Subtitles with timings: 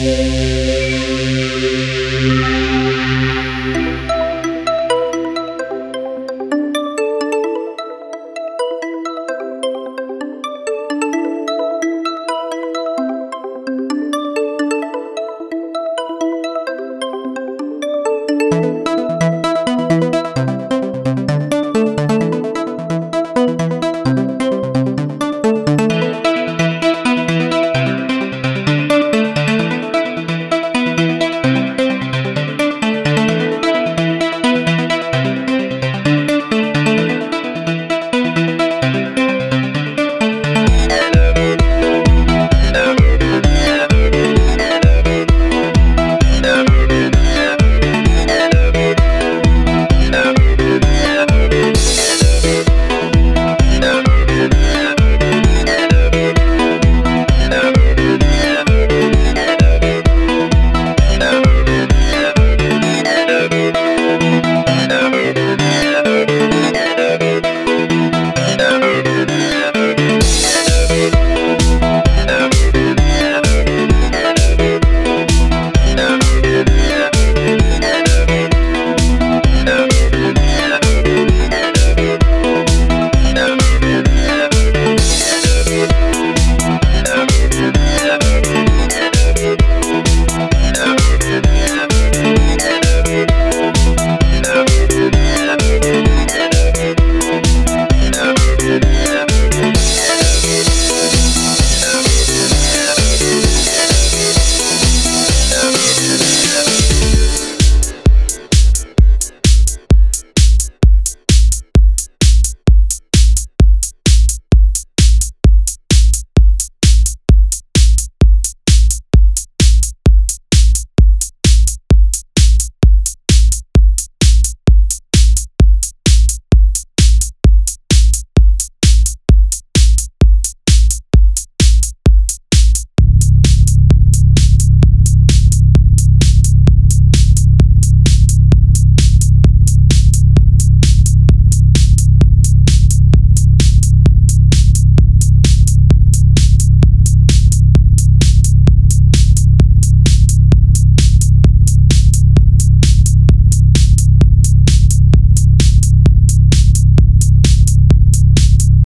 [0.00, 0.69] Música